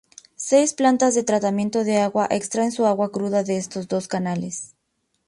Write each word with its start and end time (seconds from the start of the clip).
Seis 0.49 0.73
plantas 0.73 1.13
de 1.13 1.21
tratamiento 1.23 1.83
de 1.83 1.97
agua 1.97 2.25
extraen 2.31 2.71
su 2.71 2.87
agua 2.87 3.11
cruda 3.11 3.43
de 3.43 3.57
estos 3.57 3.87
dos 3.87 4.07
canales. 4.07 4.73